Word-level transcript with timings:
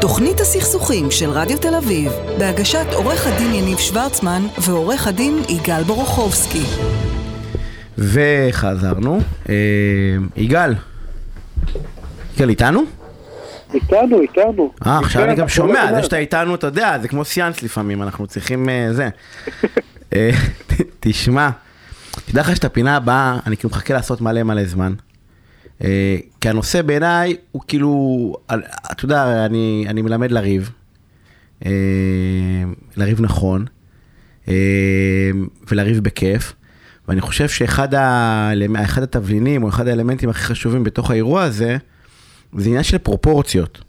תוכנית 0.00 0.40
הסכסוכים 0.40 1.10
של 1.10 1.30
רדיו 1.30 1.58
תל 1.58 1.74
אביב, 1.74 2.12
בהגשת 2.38 2.86
עורך 2.92 3.26
הדין 3.26 3.54
יניב 3.54 3.78
שוורצמן 3.78 4.42
ועורך 4.58 5.06
הדין 5.06 5.42
יגאל 5.48 5.82
בורוכובסקי. 5.82 6.62
וחזרנו. 7.98 9.20
אה, 9.48 9.54
יגאל, 10.36 10.74
יגאל 12.36 12.48
איתנו? 12.48 12.82
איתנו, 13.74 14.20
איתנו. 14.20 14.72
אה, 14.86 14.98
עכשיו 14.98 15.24
אני 15.24 15.34
גם 15.34 15.48
שומע, 15.48 15.94
זה. 15.94 16.02
שאתה 16.02 16.16
איתנו, 16.16 16.54
אתה 16.54 16.66
יודע, 16.66 16.98
זה 17.02 17.08
כמו 17.08 17.24
סיאנס 17.24 17.62
לפעמים, 17.62 18.02
אנחנו 18.02 18.26
צריכים 18.26 18.68
אה, 18.68 18.88
זה. 18.92 19.08
אה, 20.14 20.30
תשמע, 21.00 21.50
תדע 22.26 22.40
לך 22.40 22.56
שאת 22.56 22.64
הפינה 22.64 22.96
הבאה, 22.96 23.38
אני 23.46 23.56
כאילו 23.56 23.70
מחכה 23.70 23.94
לעשות 23.94 24.20
מלא 24.20 24.42
מלא 24.42 24.64
זמן. 24.64 24.92
אה, 25.84 26.16
כי 26.40 26.48
הנושא 26.48 26.82
בעיניי 26.82 27.36
הוא 27.52 27.62
כאילו, 27.68 28.34
אתה 28.92 29.04
יודע, 29.04 29.46
אני, 29.46 29.84
אני 29.88 30.02
מלמד 30.02 30.30
לריב, 30.30 30.70
אה, 31.66 31.70
לריב 32.96 33.20
נכון, 33.20 33.64
אה, 34.48 34.54
ולריב 35.70 35.98
בכיף, 36.04 36.52
ואני 37.08 37.20
חושב 37.20 37.48
שאחד 37.48 37.94
ה- 37.94 38.50
התבלינים, 39.02 39.62
או 39.62 39.68
אחד 39.68 39.88
האלמנטים 39.88 40.28
הכי 40.28 40.42
חשובים 40.42 40.84
בתוך 40.84 41.10
האירוע 41.10 41.42
הזה, 41.42 41.76
זה 42.56 42.68
עניין 42.68 42.82
של 42.82 42.98
פרופורציות. 42.98 43.84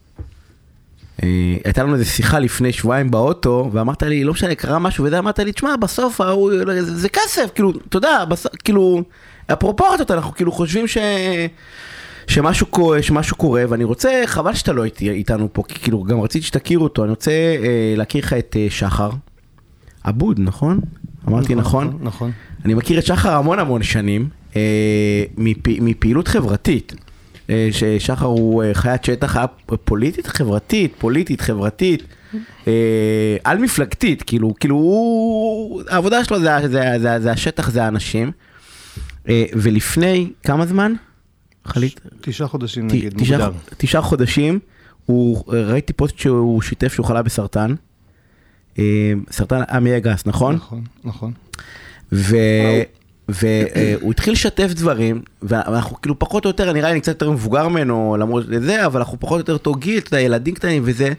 אה, 1.24 1.28
הייתה 1.64 1.84
לנו 1.84 1.94
איזו 1.96 2.10
שיחה 2.10 2.40
לפני 2.40 2.74
שבועיים 2.74 3.12
באוטו, 3.12 3.70
ואמרת 3.74 4.04
לי, 4.04 4.24
לא 4.24 4.34
משנה, 4.34 4.56
קרה 4.56 4.80
משהו 4.80 5.06
וזה, 5.06 5.20
אמרת 5.20 5.40
לי, 5.40 5.52
תשמע, 5.52 5.76
בסוף 5.76 6.22
ההוא, 6.22 6.52
זה, 6.66 6.96
זה 6.96 7.10
כסף, 7.10 7.50
כאילו, 7.56 7.72
אתה 7.90 7.98
יודע, 7.98 8.24
כאילו, 8.64 9.04
הפרופורציות, 9.50 10.12
אנחנו 10.12 10.34
כאילו 10.34 10.52
חושבים 10.52 10.88
ש... 10.88 10.98
שמשהו 12.28 12.66
קורה, 12.66 13.04
שמשהו 13.04 13.38
קורה, 13.38 13.64
ואני 13.70 13.84
רוצה, 13.84 14.22
חבל 14.26 14.54
שאתה 14.54 14.74
לא 14.74 14.84
איתי, 14.84 15.10
איתנו 15.10 15.48
פה, 15.54 15.64
כי 15.68 15.80
כאילו, 15.80 16.04
גם 16.04 16.22
רציתי 16.22 16.46
שתכירו 16.46 16.84
אותו, 16.84 17.04
אני 17.04 17.10
רוצה 17.10 17.32
אה, 17.32 17.94
להכיר 17.98 18.26
לך 18.26 18.34
את 18.34 18.56
אה, 18.60 18.68
שחר. 18.70 19.10
עבוד, 20.04 20.40
נכון? 20.40 20.80
אמרתי 21.28 21.56
נכון? 21.56 21.98
נכון. 22.02 22.32
אני 22.66 22.74
מכיר 22.74 23.00
את 23.00 23.06
שחר 23.06 23.34
המון 23.34 23.60
המון 23.60 23.84
שנים, 23.84 24.30
אה, 24.56 25.24
מפ, 25.38 25.68
מפעילות 25.68 26.28
חברתית. 26.28 26.96
אה, 27.52 27.70
ששחר 27.72 28.26
הוא 28.26 28.64
אה, 28.64 28.74
חיית 28.74 29.04
שטח, 29.04 29.38
היה 29.38 29.48
פוליטית, 29.86 30.28
חברתית, 30.28 30.94
פוליטית, 30.98 31.42
חברתית, 31.42 32.04
אה, 32.68 32.72
על 33.44 33.58
מפלגתית, 33.58 34.24
כאילו, 34.24 34.54
כאילו 34.60 34.76
הוא, 34.76 35.82
העבודה 35.90 36.24
שלו 36.24 36.40
זה, 36.40 36.50
זה, 36.62 36.68
זה, 37.02 37.14
ה- 37.14 37.20
זה 37.20 37.32
השטח, 37.32 37.70
זה 37.70 37.84
האנשים. 37.84 38.32
ולפני 39.54 40.32
כמה 40.44 40.66
זמן? 40.66 40.94
חלית? 41.66 42.02
תשעה 42.22 42.48
חודשים 42.48 42.88
נגיד, 42.88 43.14
תשעה- 43.18 43.38
מוגדר. 43.38 43.60
תשעה 43.78 44.02
חודשים, 44.02 44.60
הוא, 45.06 45.44
ראיתי 45.48 45.94
פוסט 45.94 46.18
שהוא 46.20 46.62
שיתף 46.62 46.94
שהוא 46.94 47.06
חלה 47.06 47.22
בסרטן. 47.22 47.76
סרטן 49.32 49.62
המעי 49.68 49.96
הגס, 49.96 50.26
נכון? 50.26 50.56
נכון, 50.56 50.84
נכון. 51.04 51.34
והוא 53.30 54.12
התחיל 54.12 54.34
לשתף 54.34 54.68
דברים, 54.74 55.22
ואנחנו 55.44 56.02
כאילו 56.02 56.20
פחות 56.20 56.46
או 56.46 56.50
יותר, 56.50 56.74
נראה 56.74 56.88
לי 56.88 56.92
אני 56.92 57.02
קצת 57.02 57.12
יותר 57.12 57.32
מבוגר 57.32 57.68
ממנו, 57.68 58.18
למרות 58.20 58.44
זה, 58.60 58.86
אבל 58.86 59.00
אנחנו 59.00 59.20
פחות 59.20 59.36
או 59.36 59.40
יותר 59.40 59.54
אותו 59.54 59.74
גיל, 59.74 59.98
אתה 59.98 60.08
יודע, 60.08 60.20
ילדים 60.20 60.54
קטנים 60.54 60.84
וזה. 60.86 61.14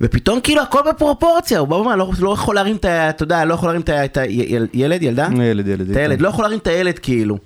ופתאום 0.00 0.40
כאילו 0.40 0.62
הכל 0.62 0.80
בפרופורציה, 0.88 1.58
הוא 1.58 1.68
בא 1.68 1.74
ואומר, 1.74 1.96
לא, 1.96 2.10
לא 2.20 2.30
יכול 2.30 2.54
להרים 2.54 2.76
את 2.76 2.84
ה... 2.84 3.10
אתה 3.10 3.22
יודע, 3.22 3.44
לא 3.44 3.54
יכול 3.54 3.68
להרים 3.68 3.82
את 3.82 4.16
הילד, 4.16 4.68
ילדה? 5.02 5.28
ילד, 5.42 5.66
ילד. 5.66 5.90
את 5.90 5.96
הילד, 5.96 6.20
לא 6.20 6.28
יכול 6.28 6.44
להרים 6.44 6.58
את 6.58 6.66
הילד 6.66 6.98
כאילו. 6.98 7.38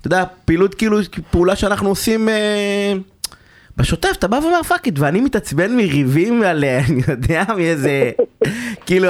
אתה 0.00 0.06
יודע, 0.06 0.24
פעילות 0.44 0.74
כאילו, 0.74 0.98
פעולה 1.30 1.56
שאנחנו 1.56 1.88
עושים 1.88 2.28
אה, 2.28 2.94
בשוטף, 3.76 4.08
אתה 4.18 4.28
בא 4.28 4.36
ואומר 4.36 4.62
fuck 4.62 4.86
it, 4.86 4.98
ואני 4.98 5.20
מתעצבן 5.20 5.76
מריבים 5.76 6.42
על, 6.42 6.64
אה, 6.64 6.80
אני 6.90 7.00
יודע, 7.08 7.42
מאיזה, 7.56 8.10
כאילו, 8.86 9.08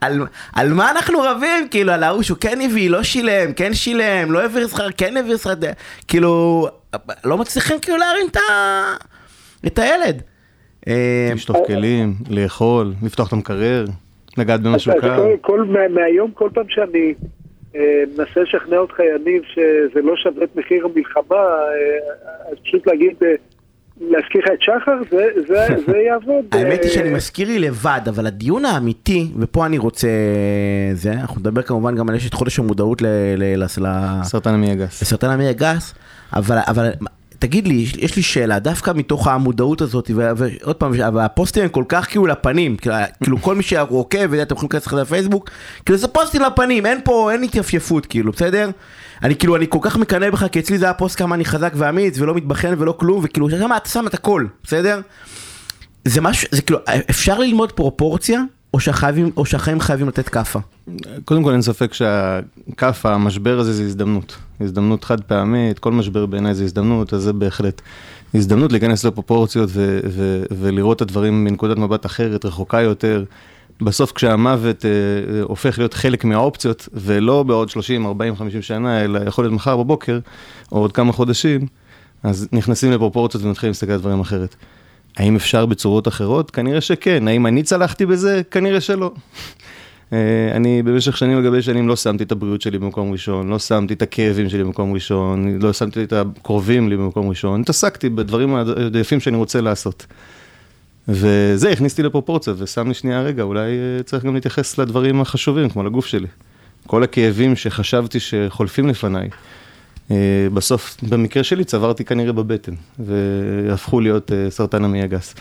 על, 0.00 0.20
על 0.54 0.72
מה 0.72 0.90
אנחנו 0.90 1.18
רבים, 1.20 1.68
כאילו, 1.70 1.92
על 1.92 2.02
ההוא 2.02 2.22
שהוא 2.22 2.38
כן 2.40 2.58
הביא, 2.64 2.90
לא 2.90 3.02
שילם, 3.02 3.52
כן 3.52 3.74
שילם, 3.74 4.32
לא 4.32 4.40
העביר 4.40 4.68
שכר, 4.68 4.86
כן 4.96 5.16
העביר 5.16 5.36
שכר, 5.36 5.52
כאילו, 6.08 6.66
לא 7.24 7.38
מצליחים 7.38 7.78
כאילו 7.80 7.98
להרים 7.98 8.26
את, 8.30 8.36
ה, 8.36 8.40
את 9.66 9.78
הילד. 9.78 10.22
אה, 10.88 11.30
לשטוף 11.34 11.56
כלים, 11.66 12.14
לאכול, 12.30 12.92
לפתוח 13.02 13.28
את 13.28 13.32
המקרר, 13.32 13.84
לגעת 14.38 14.60
במשהו 14.62 14.92
קר. 15.00 15.16
כל- 15.16 15.36
כל- 15.40 15.64
מה- 15.64 15.88
מהיום, 15.88 16.30
כל 16.34 16.48
פעם 16.54 16.64
שאני 16.68 17.14
אה, 17.76 17.80
מנסה 18.18 18.40
לשכנע 18.40 18.76
אותך, 18.76 18.94
יניב, 19.00 19.42
שזה 19.54 20.00
לא 20.02 20.14
שווה 20.16 20.44
את 20.44 20.56
מחיר 20.56 20.84
המלחמה, 20.86 21.36
אה, 21.36 21.98
אז 22.50 22.56
פשוט 22.64 22.86
להגיד, 22.86 23.12
אה, 23.22 23.32
להזכיר 24.00 24.40
לך 24.44 24.50
את 24.54 24.62
שחר, 24.62 24.92
זה- 25.10 25.40
זה 25.48 25.66
זה 25.92 25.96
יעבוד. 25.96 26.44
האמת 26.52 26.82
היא 26.84 26.90
שאני 26.90 27.08
אה, 27.08 27.14
מזכיר 27.14 27.48
לי 27.48 27.58
לבד, 27.58 28.00
אבל 28.08 28.26
הדיון 28.26 28.64
האמיתי, 28.64 29.28
ופה 29.38 29.66
אני 29.66 29.78
רוצה 29.78 30.08
זה, 30.94 31.12
אנחנו 31.12 31.40
נדבר 31.40 31.62
כמובן 31.62 31.96
גם 31.96 32.08
על 32.08 32.14
יש 32.14 32.26
את 32.28 32.34
חודש 32.34 32.58
המודעות 32.58 33.02
ל- 33.02 33.06
ל- 33.36 33.64
לס- 33.64 33.78
ל- 33.78 34.22
סרטן 34.22 34.54
המעי 34.54 34.70
הגס. 34.70 35.02
לסרטן 35.02 35.30
המעי 35.30 35.48
הגס, 35.48 35.94
אבל, 36.32 36.58
אבל 36.68 36.90
תגיד 37.38 37.68
לי, 37.68 37.74
יש, 37.74 38.16
לי 38.16 38.22
שאלה, 38.22 38.58
דווקא 38.58 38.92
מתוך 38.94 39.26
המודעות 39.28 39.80
הזאת, 39.80 40.10
ועוד 40.14 40.76
פעם, 40.76 40.92
והפוסטים 41.14 41.62
הם 41.62 41.68
כל 41.68 41.84
כך 41.88 42.08
כאילו 42.08 42.26
לפנים, 42.26 42.76
כאילו, 42.76 43.42
כל 43.42 43.54
מי 43.54 43.62
שעוקב, 43.62 44.26
ואתם 44.30 44.54
יכולים 44.54 44.68
להיכנס 44.72 44.86
לך 44.86 44.92
לפייסבוק, 44.92 45.50
כאילו 45.84 45.98
זה 45.98 46.08
פוסטים 46.08 46.42
לפנים, 46.42 46.86
אין 46.86 47.00
פה, 47.04 47.32
אין 47.32 47.42
התייפייפות, 47.42 48.06
כאילו, 48.06 48.32
בסדר? 48.32 48.70
אני 49.22 49.36
כאילו, 49.36 49.56
אני 49.56 49.66
כל 49.68 49.78
כך 49.82 49.96
מקנא 49.96 50.30
בך, 50.30 50.46
כי 50.52 50.58
אצלי 50.58 50.78
זה 50.78 50.84
היה 50.84 50.94
פוסט 50.94 51.18
כמה 51.18 51.34
אני 51.34 51.44
חזק 51.44 51.72
ואמיץ, 51.76 52.18
ולא 52.18 52.34
מתבחן 52.34 52.74
ולא 52.78 52.94
כלום, 52.98 53.20
וכאילו, 53.24 53.48
אתה 53.76 53.88
שם 53.88 54.06
את 54.06 54.14
הכל, 54.14 54.46
בסדר? 54.64 55.00
זה 56.04 56.20
משהו, 56.20 56.48
זה 56.50 56.62
כאילו, 56.62 56.80
אפשר 57.10 57.38
ללמוד 57.38 57.72
פרופורציה, 57.72 58.40
או, 58.76 58.80
שהחייבים, 58.80 59.30
או 59.36 59.44
שהחיים 59.44 59.80
חייבים 59.80 60.08
לתת 60.08 60.28
כאפה? 60.28 60.58
קודם 61.24 61.42
כל 61.42 61.52
אין 61.52 61.62
ספק 61.62 61.94
שהכאפה, 61.94 63.14
המשבר 63.14 63.58
הזה 63.58 63.72
זה 63.72 63.82
הזדמנות. 63.82 64.36
הזדמנות 64.60 65.04
חד 65.04 65.20
פעמית, 65.20 65.78
כל 65.78 65.92
משבר 65.92 66.26
בעיניי 66.26 66.54
זה 66.54 66.64
הזדמנות, 66.64 67.14
אז 67.14 67.22
זה 67.22 67.32
בהחלט 67.32 67.82
הזדמנות 68.34 68.72
להיכנס 68.72 69.04
לפרופורציות 69.04 69.70
ו- 69.72 70.00
ו- 70.08 70.42
ולראות 70.50 70.96
את 70.96 71.02
הדברים 71.02 71.44
מנקודת 71.44 71.76
מבט 71.76 72.06
אחרת, 72.06 72.44
רחוקה 72.44 72.80
יותר. 72.80 73.24
בסוף 73.80 74.12
כשהמוות 74.12 74.84
אה, 74.84 74.90
אה, 74.90 75.42
הופך 75.42 75.78
להיות 75.78 75.94
חלק 75.94 76.24
מהאופציות, 76.24 76.88
ולא 76.92 77.42
בעוד 77.42 77.70
30, 77.70 78.06
40, 78.06 78.36
50 78.36 78.62
שנה, 78.62 79.04
אלא 79.04 79.18
יכול 79.26 79.44
להיות 79.44 79.54
מחר 79.54 79.76
בבוקר, 79.76 80.18
או 80.72 80.78
עוד 80.78 80.92
כמה 80.92 81.12
חודשים, 81.12 81.66
אז 82.22 82.48
נכנסים 82.52 82.92
לפרופורציות 82.92 83.44
ומתחילים 83.44 83.70
להסתכל 83.70 83.92
על 83.92 83.98
דברים 83.98 84.20
אחרת. 84.20 84.56
האם 85.16 85.36
אפשר 85.36 85.66
בצורות 85.66 86.08
אחרות? 86.08 86.50
כנראה 86.50 86.80
שכן. 86.80 87.28
האם 87.28 87.46
אני 87.46 87.62
צלחתי 87.62 88.06
בזה? 88.06 88.42
כנראה 88.50 88.80
שלא. 88.80 89.10
אה, 90.12 90.18
אני 90.52 90.82
במשך 90.82 91.16
שנים 91.16 91.38
על 91.38 91.44
גבי 91.44 91.62
שנים 91.62 91.88
לא 91.88 91.96
שמתי 91.96 92.24
את 92.24 92.32
הבריאות 92.32 92.62
שלי 92.62 92.78
במקום 92.78 93.12
ראשון, 93.12 93.48
לא 93.48 93.58
שמתי 93.58 93.94
את 93.94 94.02
הכאבים 94.02 94.48
שלי 94.48 94.64
במקום 94.64 94.92
ראשון, 94.92 95.58
לא 95.62 95.72
שמתי 95.72 96.02
את 96.02 96.12
הקרובים 96.12 96.88
לי 96.88 96.96
במקום 96.96 97.28
ראשון, 97.28 97.60
התעסקתי 97.60 98.08
בדברים 98.08 98.56
היפים 98.94 99.20
שאני 99.20 99.36
רוצה 99.36 99.60
לעשות. 99.60 100.06
וזה 101.08 101.70
הכניס 101.70 101.92
אותי 101.92 102.02
לפרופורציה 102.02 102.54
ושם 102.58 102.88
לי 102.88 102.94
שנייה 102.94 103.22
רגע, 103.22 103.42
אולי 103.42 103.70
אה, 103.70 104.02
צריך 104.02 104.24
גם 104.24 104.34
להתייחס 104.34 104.78
לדברים 104.78 105.20
החשובים, 105.20 105.68
כמו 105.68 105.82
לגוף 105.82 106.06
שלי. 106.06 106.26
כל 106.86 107.02
הכאבים 107.02 107.56
שחשבתי 107.56 108.20
שחולפים 108.20 108.86
לפניי, 108.86 109.28
בסוף, 110.54 110.96
במקרה 111.08 111.44
שלי, 111.44 111.64
צברתי 111.64 112.04
כנראה 112.04 112.32
בבטן, 112.32 112.72
והפכו 112.98 114.00
להיות 114.00 114.32
אה, 114.32 114.50
סרטן 114.50 114.84
המעי 114.84 115.02
הגס. 115.02 115.34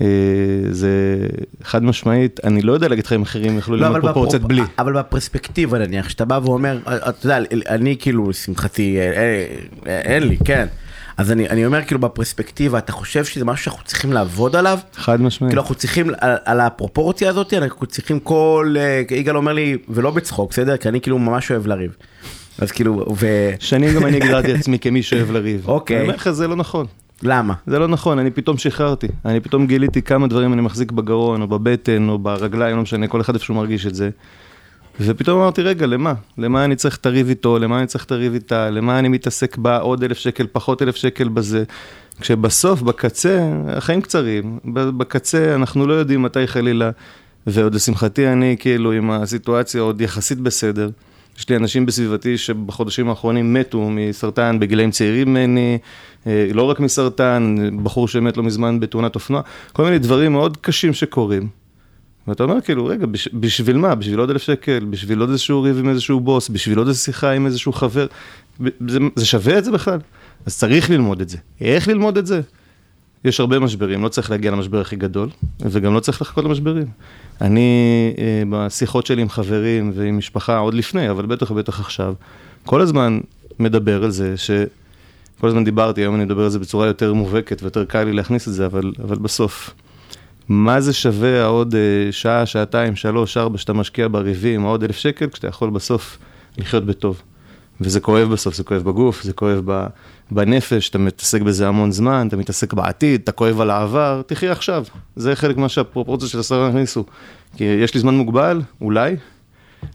אה, 0.00 0.06
זה 0.70 1.18
חד 1.62 1.84
משמעית, 1.84 2.40
אני 2.44 2.62
לא 2.62 2.72
יודע 2.72 2.88
להגיד 2.88 3.06
לך 3.06 3.12
אם 3.12 3.22
אחרים 3.22 3.58
יכלו 3.58 3.76
ללמוד 3.76 4.00
פרופורציות 4.00 4.42
בלי. 4.42 4.62
אבל 4.78 4.92
בפרספקטיבה 4.92 5.78
נניח, 5.78 6.08
שאתה 6.08 6.24
בא 6.24 6.40
ואומר, 6.44 6.78
אתה 6.86 7.26
יודע, 7.26 7.38
אני 7.68 7.96
כאילו, 7.98 8.30
לשמחתי, 8.30 8.98
אה, 8.98 9.12
אה, 9.86 10.00
אין 10.00 10.22
לי, 10.22 10.36
כן. 10.44 10.66
אז 11.16 11.32
אני, 11.32 11.48
אני 11.48 11.66
אומר 11.66 11.84
כאילו 11.84 12.00
בפרספקטיבה, 12.00 12.78
אתה 12.78 12.92
חושב 12.92 13.24
שזה 13.24 13.44
משהו 13.44 13.64
שאנחנו 13.64 13.84
צריכים 13.84 14.12
לעבוד 14.12 14.56
עליו? 14.56 14.78
חד 14.94 15.20
משמעית. 15.20 15.50
כאילו 15.50 15.62
אנחנו 15.62 15.74
צריכים, 15.74 16.10
על, 16.18 16.36
על 16.44 16.60
הפרופורציה 16.60 17.30
הזאת, 17.30 17.54
אנחנו 17.54 17.86
צריכים 17.86 18.20
כל, 18.20 18.74
אה, 18.78 19.02
יגאל 19.16 19.36
אומר 19.36 19.52
לי, 19.52 19.76
ולא 19.88 20.10
בצחוק, 20.10 20.50
בסדר? 20.50 20.76
כי 20.76 20.88
אני 20.88 21.00
כאילו 21.00 21.18
ממש 21.18 21.50
אוהב 21.50 21.66
לריב. 21.66 21.96
אז 22.58 22.72
כאילו, 22.72 23.04
שנים 23.58 23.94
גם 23.94 24.06
אני 24.06 24.16
הגדרתי 24.16 24.52
עצמי 24.52 24.78
כמי 24.78 25.02
שאוהב 25.02 25.30
לריב. 25.30 25.68
אוקיי. 25.68 25.96
אני 25.96 26.04
אומר 26.04 26.14
לך, 26.14 26.30
זה 26.30 26.48
לא 26.48 26.56
נכון. 26.56 26.86
ולמה? 27.22 27.54
זה 27.66 27.78
לא 27.78 27.88
נכון, 27.88 28.18
אני 28.18 28.30
פתאום 28.30 28.58
שחררתי. 28.58 29.06
אני 29.24 29.40
פתאום 29.40 29.66
גיליתי 29.66 30.02
כמה 30.02 30.26
דברים 30.26 30.52
אני 30.52 30.62
מחזיק 30.62 30.92
בגרון, 30.92 31.42
או 31.42 31.46
בבטן, 31.46 32.08
או 32.08 32.18
ברגליים, 32.18 32.76
לא 32.76 32.82
משנה, 32.82 33.08
כל 33.08 33.20
אחד 33.20 33.34
איפה 33.34 33.44
שהוא 33.44 33.56
מרגיש 33.56 33.86
את 33.86 33.94
זה. 33.94 34.10
ופתאום 35.00 35.40
אמרתי, 35.40 35.62
רגע, 35.62 35.86
למה? 35.86 36.14
למה 36.38 36.64
אני 36.64 36.76
צריך 36.76 36.96
את 36.96 37.06
הריב 37.06 37.28
איתו? 37.28 37.58
למה 37.58 37.78
אני 37.78 37.86
צריך 37.86 38.04
את 38.04 38.12
הריב 38.12 38.34
איתה? 38.34 38.70
למה 38.70 38.98
אני 38.98 39.08
מתעסק 39.08 39.56
בה 39.56 39.78
עוד 39.78 40.04
אלף 40.04 40.18
שקל, 40.18 40.46
פחות 40.52 40.82
אלף 40.82 40.96
שקל 40.96 41.28
בזה? 41.28 41.64
כשבסוף, 42.20 42.82
בקצה, 42.82 43.50
החיים 43.68 44.00
קצרים, 44.00 44.58
בקצה 44.74 45.54
אנחנו 45.54 45.86
לא 45.86 45.94
יודעים 45.94 46.22
מתי 46.22 46.46
חלילה, 46.46 46.90
ועוד 47.46 47.74
לשמחתי 47.74 48.28
אני 48.28 48.56
כאילו 48.58 48.92
עם 48.92 49.10
הסיטואציה 49.10 49.80
עוד 49.80 50.00
יחסית 50.00 50.38
בסדר, 50.38 50.90
יש 51.38 51.48
לי 51.48 51.56
אנשים 51.56 51.86
בסביבתי 51.86 52.38
שבחודשים 52.38 53.08
האחרונים 53.08 53.54
מתו 53.54 53.90
מסרטן 53.90 54.58
בגילאים 54.60 54.90
צעירים 54.90 55.28
ממני, 55.28 55.78
אה, 56.26 56.48
לא 56.54 56.62
רק 56.62 56.80
מסרטן, 56.80 57.56
בחור 57.82 58.08
שמת 58.08 58.36
לא 58.36 58.42
מזמן 58.42 58.80
בתאונת 58.80 59.14
אופנוע, 59.14 59.40
כל 59.72 59.84
מיני 59.84 59.98
דברים 59.98 60.32
מאוד 60.32 60.56
קשים 60.56 60.92
שקורים. 60.92 61.48
ואתה 62.28 62.42
אומר 62.42 62.60
כאילו, 62.60 62.86
רגע, 62.86 63.06
בש, 63.06 63.28
בשביל 63.28 63.76
מה? 63.76 63.94
בשביל 63.94 64.18
עוד 64.18 64.30
אלף 64.30 64.42
שקל? 64.42 64.84
בשביל 64.90 65.18
עוד 65.18 65.30
איזשהו 65.30 65.62
ריב 65.62 65.78
עם 65.78 65.88
איזשהו 65.88 66.20
בוס? 66.20 66.48
בשביל 66.48 66.78
עוד 66.78 66.86
איזו 66.88 67.00
שיחה 67.00 67.30
עם 67.30 67.46
איזשהו 67.46 67.72
חבר? 67.72 68.06
זה, 68.88 68.98
זה 69.16 69.26
שווה 69.26 69.58
את 69.58 69.64
זה 69.64 69.72
בכלל? 69.72 69.98
אז 70.46 70.58
צריך 70.58 70.90
ללמוד 70.90 71.20
את 71.20 71.28
זה. 71.28 71.38
איך 71.60 71.88
ללמוד 71.88 72.18
את 72.18 72.26
זה? 72.26 72.40
יש 73.26 73.40
הרבה 73.40 73.58
משברים, 73.58 74.02
לא 74.02 74.08
צריך 74.08 74.30
להגיע 74.30 74.50
למשבר 74.50 74.80
הכי 74.80 74.96
גדול, 74.96 75.28
וגם 75.60 75.94
לא 75.94 76.00
צריך 76.00 76.22
לחכות 76.22 76.44
למשברים. 76.44 76.86
אני, 77.40 77.70
אה, 78.18 78.42
בשיחות 78.50 79.06
שלי 79.06 79.22
עם 79.22 79.28
חברים 79.28 79.92
ועם 79.94 80.18
משפחה, 80.18 80.58
עוד 80.58 80.74
לפני, 80.74 81.10
אבל 81.10 81.26
בטח 81.26 81.50
ובטח 81.50 81.80
עכשיו, 81.80 82.14
כל 82.64 82.80
הזמן 82.80 83.20
מדבר 83.58 84.04
על 84.04 84.10
זה 84.10 84.36
ש... 84.36 84.50
כל 85.40 85.48
הזמן 85.48 85.64
דיברתי, 85.64 86.00
היום 86.00 86.14
אני 86.14 86.24
מדבר 86.24 86.44
על 86.44 86.50
זה 86.50 86.58
בצורה 86.58 86.86
יותר 86.86 87.14
מובהקת 87.14 87.62
ויותר 87.62 87.84
קל 87.84 88.04
לי 88.04 88.12
להכניס 88.12 88.48
את 88.48 88.52
זה, 88.52 88.66
אבל, 88.66 88.92
אבל 89.02 89.16
בסוף, 89.16 89.74
מה 90.48 90.80
זה 90.80 90.92
שווה 90.92 91.42
העוד 91.42 91.74
אה, 91.74 92.12
שעה, 92.12 92.46
שעתיים, 92.46 92.96
שלוש, 92.96 93.36
ארבע, 93.36 93.58
שאתה 93.58 93.72
משקיע 93.72 94.08
בריבים, 94.08 94.66
העוד 94.66 94.84
אלף 94.84 94.96
שקל, 94.96 95.28
כשאתה 95.28 95.46
יכול 95.46 95.70
בסוף 95.70 96.18
לחיות 96.58 96.86
בטוב. 96.86 97.22
וזה 97.80 98.00
כואב 98.00 98.28
בסוף, 98.28 98.54
זה 98.54 98.64
כואב 98.64 98.82
בגוף, 98.82 99.22
זה 99.22 99.32
כואב 99.32 99.70
בנפש, 100.30 100.88
אתה 100.88 100.98
מתעסק 100.98 101.40
בזה 101.42 101.68
המון 101.68 101.92
זמן, 101.92 102.28
אתה 102.28 102.36
מתעסק 102.36 102.72
בעתיד, 102.72 103.20
אתה 103.22 103.32
כואב 103.32 103.60
על 103.60 103.70
העבר, 103.70 104.22
תחי 104.26 104.48
עכשיו. 104.48 104.84
זה 105.16 105.36
חלק 105.36 105.56
מה 105.56 105.68
שהפרופורציות 105.68 106.30
של 106.30 106.40
השרה 106.40 106.68
הכניסו. 106.68 107.04
כי 107.56 107.64
יש 107.64 107.94
לי 107.94 108.00
זמן 108.00 108.14
מוגבל, 108.14 108.62
אולי, 108.80 109.16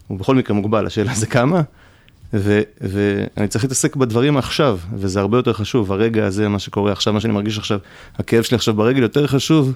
הוא 0.08 0.20
בכל 0.20 0.36
מקרה 0.36 0.56
מוגבל, 0.56 0.86
השאלה 0.86 1.14
זה 1.14 1.28
כמה, 1.28 1.62
ו, 2.34 2.62
ואני 2.82 3.48
צריך 3.48 3.64
להתעסק 3.64 3.96
בדברים 3.96 4.38
עכשיו, 4.38 4.80
וזה 4.96 5.20
הרבה 5.20 5.38
יותר 5.38 5.54
חשוב, 5.54 5.92
הרגע 5.92 6.26
הזה, 6.26 6.48
מה 6.48 6.60
שקורה 6.60 6.92
עכשיו, 6.92 7.14
מה 7.14 7.20
שאני 7.20 7.34
מרגיש 7.34 7.58
עכשיו, 7.58 7.80
הכאב 8.18 8.44
שלי 8.44 8.56
עכשיו 8.56 8.74
ברגל 8.74 9.02
יותר 9.02 9.28
חשוב 9.28 9.74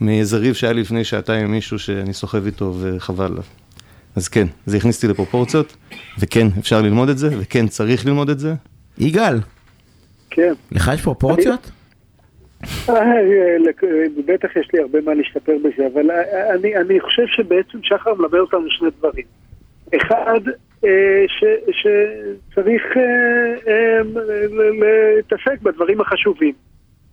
מאיזה 0.00 0.36
ריב 0.36 0.54
שהיה 0.54 0.72
לי 0.72 0.80
לפני 0.80 1.04
שעתיים 1.04 1.44
עם 1.44 1.50
מישהו 1.50 1.78
שאני 1.78 2.14
סוחב 2.14 2.46
איתו 2.46 2.76
וחבל 2.80 3.24
עליו. 3.24 3.42
אז 4.16 4.28
כן, 4.28 4.46
זה 4.66 4.76
הכניס 4.76 4.96
אותי 4.96 5.12
לפרופורציות, 5.12 5.76
וכן, 6.18 6.46
אפשר 6.58 6.82
ללמוד 6.82 7.08
את 7.08 7.18
זה, 7.18 7.28
וכן, 7.40 7.66
צריך 7.66 8.06
ללמוד 8.06 8.30
את 8.30 8.38
זה. 8.38 8.54
יגאל. 8.98 9.38
כן. 10.30 10.52
לך 10.72 10.90
יש 10.94 11.02
פרופורציות? 11.02 11.70
אה, 12.88 12.94
בטח 14.26 14.56
יש 14.56 14.68
לי 14.74 14.80
הרבה 14.80 15.00
מה 15.00 15.14
להשתפר 15.14 15.52
בזה, 15.64 15.86
אבל 15.92 16.10
אני, 16.54 16.76
אני 16.76 17.00
חושב 17.00 17.26
שבעצם 17.26 17.78
שחר 17.82 18.14
מלמד 18.14 18.34
אותנו 18.34 18.70
שני 18.70 18.88
דברים. 18.98 19.24
אחד, 19.96 20.40
אה, 20.84 21.24
ש, 21.28 21.44
שצריך 21.70 22.82
אה, 22.96 24.00
להתעסק 24.80 25.62
בדברים 25.62 26.00
החשובים, 26.00 26.54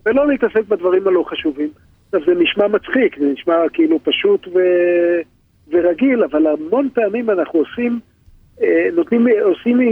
ולא 0.05 0.27
להתעסק 0.27 0.67
בדברים 0.67 1.07
הלא 1.07 1.23
חשובים. 1.27 1.69
עכשיו, 2.05 2.21
זה 2.25 2.41
נשמע 2.41 2.67
מצחיק, 2.67 3.19
זה 3.19 3.25
נשמע 3.25 3.55
כאילו 3.73 3.99
פשוט 4.03 4.47
ו... 4.47 4.59
ורגיל, 5.71 6.23
אבל 6.23 6.47
המון 6.47 6.89
פעמים 6.93 7.29
אנחנו 7.29 7.59
עושים, 7.59 7.99
אה, 8.61 8.87
נותנים, 8.93 9.27
עושים 9.41 9.81
אה, 9.81 9.85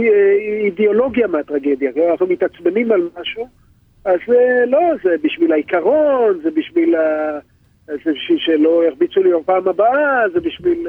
אידיאולוגיה 0.64 1.26
מהטרגדיה, 1.26 1.90
אנחנו 2.10 2.26
מתעצבנים 2.26 2.92
על 2.92 3.08
משהו, 3.20 3.48
אז 4.04 4.18
אה, 4.28 4.66
לא, 4.66 4.80
זה 5.04 5.10
בשביל 5.22 5.52
העיקרון, 5.52 6.40
זה 6.42 6.50
בשביל, 6.50 6.94
ה... 6.94 7.38
זה 7.86 8.12
בשביל 8.12 8.38
שלא 8.38 8.84
ירביצו 8.86 9.22
לי 9.22 9.30
בפעם 9.40 9.68
הבאה, 9.68 10.28
זה 10.32 10.40
בשביל 10.40 10.88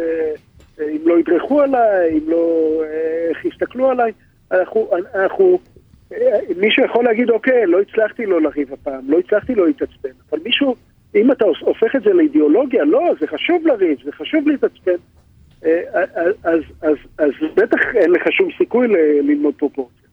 אם 0.81 1.01
לא 1.05 1.19
ידרכו 1.19 1.61
עליי, 1.61 2.11
אם 2.11 2.29
לא, 2.29 2.83
איך 3.29 3.45
יסתכלו 3.45 3.89
עליי, 3.89 4.11
אנחנו, 4.51 4.89
אנחנו, 5.15 5.59
מישהו 6.57 6.85
יכול 6.85 7.05
להגיד, 7.05 7.29
אוקיי, 7.29 7.65
לא 7.65 7.81
הצלחתי 7.81 8.25
לא 8.25 8.41
לריב 8.41 8.73
הפעם, 8.73 9.11
לא 9.11 9.19
הצלחתי 9.19 9.55
לא 9.55 9.67
להתעצבן, 9.67 10.09
אבל 10.31 10.39
מישהו... 10.45 10.75
אם 11.15 11.31
אתה 11.31 11.45
הופך 11.59 11.95
את 11.95 12.03
זה 12.03 12.13
לאידיאולוגיה, 12.13 12.83
לא, 12.83 13.13
זה 13.19 13.27
חשוב 13.27 13.67
לריב, 13.67 13.97
זה 14.03 14.11
חשוב 14.11 14.47
להתעצבן. 14.47 14.95
אה, 15.65 15.81
אז, 15.93 16.33
אז, 16.43 16.61
אז, 16.81 16.95
אז 17.17 17.31
בטח 17.55 17.79
אין 17.95 18.11
לך 18.11 18.31
שום 18.31 18.49
סיכוי 18.57 18.87
ללמוד 19.23 19.53
פרופורציה. 19.57 20.07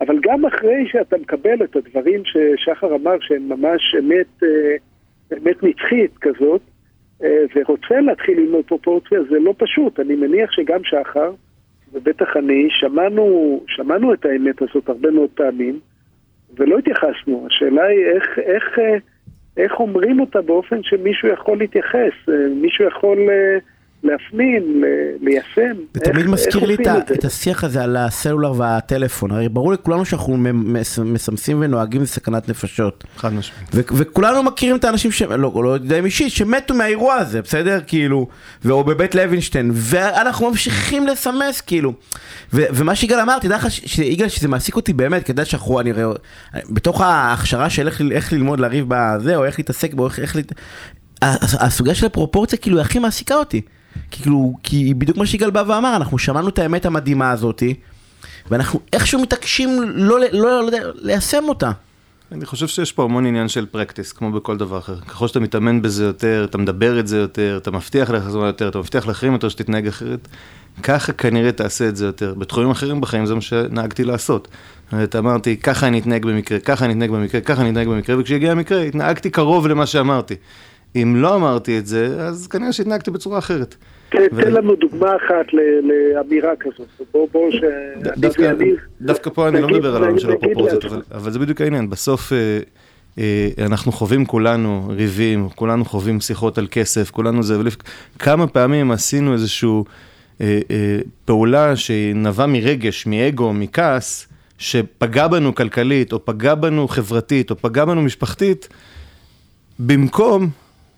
אבל 0.00 0.18
גם 0.22 0.46
אחרי 0.46 0.88
שאתה 0.88 1.16
מקבל 1.16 1.64
את 1.64 1.76
הדברים 1.76 2.22
ששחר 2.24 2.94
אמר 2.94 3.16
שהם 3.20 3.48
ממש 3.48 3.94
אמת, 3.98 4.42
אה, 4.42 4.76
אמת 5.38 5.62
נצחית 5.62 6.18
כזאת, 6.20 6.60
אה, 7.22 7.44
ורוצה 7.54 8.00
להתחיל 8.00 8.40
ללמוד 8.40 8.64
פרופורציה, 8.64 9.22
זה 9.30 9.38
לא 9.38 9.54
פשוט. 9.58 10.00
אני 10.00 10.14
מניח 10.14 10.52
שגם 10.52 10.84
שחר, 10.84 11.32
ובטח 11.92 12.36
אני, 12.36 12.68
שמענו, 12.70 13.60
שמענו 13.68 14.14
את 14.14 14.24
האמת 14.24 14.62
הזאת 14.62 14.88
הרבה 14.88 15.10
מאוד 15.10 15.30
פעמים, 15.34 15.80
ולא 16.56 16.78
התייחסנו. 16.78 17.46
השאלה 17.46 17.84
היא 17.84 18.04
איך, 18.04 18.38
איך, 18.38 18.78
איך 19.56 19.80
אומרים 19.80 20.20
אותה 20.20 20.42
באופן 20.42 20.82
שמישהו 20.82 21.28
יכול 21.28 21.58
להתייחס, 21.58 22.28
אה, 22.28 22.34
מישהו 22.62 22.84
יכול 22.84 23.18
אה, 23.30 23.58
להפנים, 24.04 24.84
ליישם. 25.20 25.76
זה 25.94 26.00
תמיד 26.00 26.26
מזכיר 26.26 26.64
לי 26.64 26.74
את, 26.74 27.12
את 27.12 27.24
השיח 27.24 27.64
הזה 27.64 27.84
על 27.84 27.96
הסלולר 27.96 28.52
והטלפון, 28.56 29.30
הרי 29.30 29.48
ברור 29.48 29.72
לכולנו 29.72 30.04
שאנחנו 30.04 30.36
מסמסים 31.04 31.58
ונוהגים 31.60 32.02
בסכנת 32.02 32.48
נפשות. 32.48 33.04
חד 33.16 33.32
משמעית. 33.32 33.68
וכולנו 33.74 34.42
מכירים 34.42 34.76
את 34.76 34.84
האנשים, 34.84 35.12
ש... 35.12 35.22
לא, 35.22 35.52
לא 35.64 35.68
יודעים 35.68 36.04
אישית, 36.04 36.32
שמתו 36.32 36.74
מהאירוע 36.74 37.14
הזה, 37.14 37.42
בסדר? 37.42 37.80
כאילו, 37.86 38.26
או 38.70 38.84
בבית 38.84 39.14
לוינשטיין, 39.14 39.70
ואנחנו 39.74 40.50
ממשיכים 40.50 41.06
לסמס, 41.06 41.60
כאילו. 41.60 41.92
ו- 42.52 42.66
ומה 42.74 42.94
שיגאל 42.94 43.20
אמר, 43.20 43.38
תדע 43.38 43.56
לך, 43.56 43.70
שיגאל, 43.70 44.28
שזה 44.28 44.48
מעסיק 44.48 44.76
אותי 44.76 44.92
באמת, 44.92 45.24
כדי 45.24 45.44
שאנחנו, 45.44 45.80
אני 45.80 45.92
רואה, 45.92 46.16
בתוך 46.70 47.00
ההכשרה 47.00 47.70
של 47.70 47.86
איך, 47.86 48.02
איך 48.10 48.32
ללמוד 48.32 48.60
לריב 48.60 48.84
בזה, 48.88 49.36
או 49.36 49.44
איך 49.44 49.58
להתעסק 49.58 49.94
בו, 49.94 50.06
איך, 50.06 50.18
איך... 50.18 50.36
הסוגיה 51.60 51.94
של 51.94 52.06
הפרופורציה 52.06 52.58
כאילו 52.58 52.80
הכי 52.80 52.98
מעסיקה 52.98 53.34
אותי. 53.34 53.60
כאילו, 54.10 54.54
כי 54.62 54.94
בדיוק 54.94 55.18
מה 55.18 55.26
שיגאל 55.26 55.50
בא 55.50 55.64
ואמר, 55.66 55.96
אנחנו 55.96 56.18
שמענו 56.18 56.48
את 56.48 56.58
האמת 56.58 56.86
המדהימה 56.86 57.30
הזאתי, 57.30 57.74
ואנחנו 58.50 58.80
איכשהו 58.92 59.22
מתעקשים 59.22 59.82
לא, 59.82 60.20
לא, 60.20 60.28
לא, 60.32 60.70
לא 60.70 60.78
ליישם 60.94 61.44
אותה. 61.48 61.70
אני 62.32 62.46
חושב 62.46 62.68
שיש 62.68 62.92
פה 62.92 63.04
המון 63.04 63.26
עניין 63.26 63.48
של 63.48 63.66
פרקטיס, 63.66 64.12
כמו 64.12 64.32
בכל 64.32 64.56
דבר 64.56 64.78
אחר. 64.78 65.00
ככל 65.00 65.28
שאתה 65.28 65.40
מתאמן 65.40 65.82
בזה 65.82 66.04
יותר, 66.04 66.46
אתה 66.50 66.58
מדבר 66.58 67.00
את 67.00 67.06
זה 67.06 67.18
יותר, 67.18 67.58
אתה 67.62 67.70
מבטיח 67.70 68.10
לעצמך 68.10 68.34
יותר, 68.34 68.68
אתה 68.68 68.78
מבטיח 68.78 69.06
לאחרים 69.06 69.32
יותר 69.32 69.48
שתתנהג 69.48 69.86
אחרת, 69.86 70.28
ככה 70.82 71.12
כנראה 71.12 71.52
תעשה 71.52 71.88
את 71.88 71.96
זה 71.96 72.06
יותר. 72.06 72.34
בתחומים 72.34 72.70
אחרים 72.70 73.00
בחיים 73.00 73.26
זה 73.26 73.34
מה 73.34 73.40
שנהגתי 73.40 74.04
לעשות. 74.04 74.48
אתה 75.04 75.18
אמרתי, 75.18 75.56
ככה 75.56 75.86
אני 75.86 75.98
אתנהג 75.98 76.26
במקרה, 76.26 76.58
ככה 76.58 76.84
אני 76.84 76.92
אתנהג 76.92 77.10
במקרה, 77.10 77.40
ככה 77.40 77.62
אני 77.62 77.70
אתנהג 77.70 77.88
במקרה, 77.88 78.18
וכשהגיע 78.18 78.52
המקרה, 78.52 78.82
התנהגתי 78.82 79.30
קרוב 79.30 79.66
למה 79.66 79.86
שאמרתי. 79.86 80.34
אם 80.96 81.14
לא 81.16 81.34
אמרתי 81.34 81.78
את 81.78 81.86
זה, 81.86 82.06
אז 82.20 82.46
כנראה 82.46 82.72
שהתנהגתי 82.72 83.10
בצורה 83.10 83.38
אחרת. 83.38 83.74
תן 84.10 84.52
לנו 84.52 84.76
דוגמה 84.76 85.16
אחת 85.16 85.46
לאמירה 85.82 86.52
כזאת. 86.60 86.88
בוא, 87.12 87.28
בוא, 87.32 87.50
ש... 87.50 87.60
דווקא 89.00 89.30
פה 89.30 89.48
אני 89.48 89.60
לא 89.60 89.68
מדבר 89.68 89.96
על 89.96 90.02
העולם 90.02 90.18
של 90.18 90.32
הפרופורציות, 90.32 90.84
אבל 91.14 91.30
זה 91.30 91.38
בדיוק 91.38 91.60
העניין. 91.60 91.90
בסוף 91.90 92.32
אה, 92.32 92.58
אה, 93.18 93.48
אנחנו 93.66 93.92
חווים 93.92 94.26
כולנו 94.26 94.88
ריבים, 94.96 95.48
כולנו 95.48 95.84
חווים 95.84 96.20
שיחות 96.20 96.58
על 96.58 96.66
כסף, 96.70 97.10
כולנו 97.10 97.42
זה, 97.42 97.58
כמה 98.18 98.46
פעמים 98.46 98.90
עשינו 98.90 99.32
איזושהי 99.32 99.70
אה, 100.40 100.60
פעולה 101.24 101.76
שנבעה 101.76 102.46
מרגש, 102.46 103.06
מאגו, 103.06 103.52
מכעס, 103.52 104.28
שפגע 104.58 105.28
בנו 105.28 105.54
כלכלית, 105.54 106.12
או 106.12 106.24
פגע 106.24 106.54
בנו 106.54 106.88
חברתית, 106.88 107.50
או 107.50 107.56
פגע 107.56 107.84
בנו 107.84 108.02
משפחתית, 108.02 108.68
במקום 109.78 110.50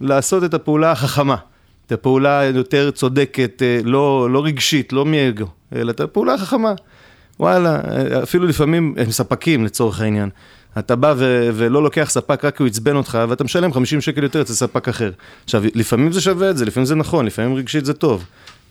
לעשות 0.04 0.44
את 0.44 0.54
הפעולה 0.54 0.92
החכמה. 0.92 1.36
את 1.86 1.92
הפעולה 1.92 2.38
היותר 2.38 2.90
צודקת, 2.90 3.62
אה, 3.62 3.80
לא, 3.84 4.30
לא 4.30 4.44
רגשית, 4.44 4.92
לא 4.92 5.04
מאגו, 5.06 5.46
אלא 5.74 5.90
את 5.90 6.00
הפעולה 6.00 6.34
החכמה. 6.34 6.72
וואלה, 7.40 7.80
אפילו 8.22 8.46
לפעמים 8.46 8.94
הם 8.96 9.10
ספקים 9.10 9.64
לצורך 9.64 10.00
העניין. 10.00 10.30
אתה 10.78 10.96
בא 10.96 11.14
ו- 11.16 11.50
ולא 11.54 11.82
לוקח 11.82 12.06
ספק 12.10 12.44
רק 12.44 12.56
כי 12.56 12.62
הוא 12.62 12.68
עצבן 12.68 12.96
אותך, 12.96 13.18
ואתה 13.28 13.44
משלם 13.44 13.72
50 13.72 14.00
שקל 14.00 14.22
יותר 14.22 14.40
אצל 14.40 14.52
ספק 14.52 14.88
אחר. 14.88 15.10
עכשיו, 15.44 15.62
לפעמים 15.74 16.12
זה 16.12 16.20
שווה 16.20 16.50
את 16.50 16.56
זה, 16.56 16.64
לפעמים 16.64 16.86
זה 16.86 16.94
נכון, 16.94 17.26
לפעמים 17.26 17.54
רגשית 17.54 17.84
זה 17.84 17.94
טוב. 17.94 18.24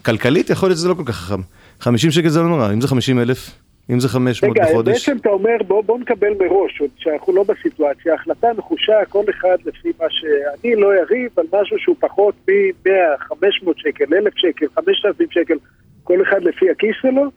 כלכלית 0.06 0.50
יכול 0.50 0.70
להיות 0.70 0.78
שזה 0.78 0.88
לא 0.88 0.94
כל 0.94 1.04
כך 1.06 1.16
חכם. 1.16 1.42
50 1.80 2.12
שקל 2.12 2.30
זה 2.30 2.42
לא 2.42 2.48
נורא, 2.48 2.74
אם 2.74 2.82
זה 2.82 2.88
50 2.88 3.20
אלף, 3.20 3.52
אם 3.90 4.00
זה 4.00 4.10
500 4.10 4.58
רגע, 4.58 4.70
בחודש. 4.70 4.88
רגע, 4.88 4.98
בעצם 4.98 5.18
אתה 5.18 5.30
אומר, 5.30 5.58
בוא, 5.68 5.84
בוא 5.84 6.00
נקבל 6.00 6.34
מראש, 6.40 6.82
שאנחנו 6.98 7.34
לא 7.34 7.44
בסיטואציה, 7.44 8.13
החלטה 8.13 8.48
נחושה, 8.58 9.06
כל 9.10 9.24
אחד 9.30 9.58
לפי 9.66 9.92
מה 10.00 10.06
שאני 10.10 10.75
לא 10.75 10.92
אריב 10.94 11.32
על 11.38 11.46
משהו 11.54 11.80
שהוא 11.80 11.96
פחות 12.00 12.36
מ-100, 12.48 12.90
500 13.20 13.78
שקל, 13.78 14.06
1,000 14.13 14.34
שקל, 14.36 14.66
5,000 14.75 15.32
שקל, 15.32 15.58
כל 16.04 16.22
אחד 16.22 16.44
לפי 16.44 16.70
הכיס 16.70 16.96
שלו, 17.02 17.32